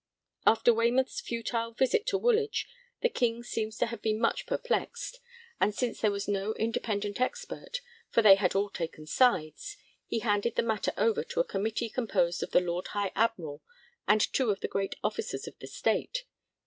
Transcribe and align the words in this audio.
]After 0.47 0.73
Waymouth's 0.73 1.21
futile 1.21 1.73
visit 1.73 2.07
to 2.07 2.17
Woolwich, 2.17 2.67
the 3.01 3.07
King 3.09 3.43
seems 3.43 3.77
to 3.77 3.85
have 3.85 4.01
been 4.01 4.19
much 4.19 4.47
perplexed, 4.47 5.19
and 5.59 5.75
since 5.75 6.01
there 6.01 6.09
was 6.09 6.27
no 6.27 6.55
independent 6.55 7.21
expert, 7.21 7.81
for 8.09 8.23
they 8.23 8.33
had 8.33 8.55
all 8.55 8.71
taken 8.71 9.05
sides, 9.05 9.77
he 10.07 10.21
handed 10.21 10.55
the 10.55 10.63
matter 10.63 10.91
over 10.97 11.23
to 11.25 11.39
a 11.39 11.43
committee 11.45 11.87
composed 11.87 12.41
of 12.41 12.49
the 12.49 12.61
Lord 12.61 12.87
High 12.87 13.11
Admiral 13.15 13.61
and 14.07 14.21
two 14.33 14.49
of 14.49 14.61
the 14.61 14.67
great 14.67 14.95
officers 15.03 15.45
of 15.47 15.53
State. 15.69 16.25